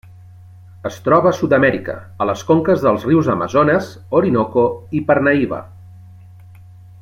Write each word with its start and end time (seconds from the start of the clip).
Es 0.89 0.95
troba 1.07 1.29
a 1.31 1.37
Sud-amèrica, 1.39 1.97
a 2.25 2.27
les 2.29 2.41
conques 2.51 2.87
dels 2.87 3.05
rius 3.09 3.29
Amazones, 3.35 3.91
Orinoco 4.21 4.65
i 5.01 5.03
Parnaíba. 5.11 5.63